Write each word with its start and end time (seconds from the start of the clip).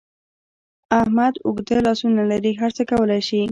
احمد 1.01 1.33
اوږده 1.47 1.77
لاسونه 1.85 2.21
لري؛ 2.31 2.51
هر 2.61 2.71
څه 2.77 2.83
کولای 2.91 3.21
شي. 3.29 3.41